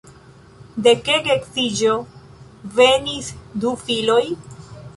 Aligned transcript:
De 0.87 0.93
ke 1.09 1.17
geedziĝo 1.27 1.97
venis 2.81 3.31
du 3.61 3.77
filoj. 3.87 4.21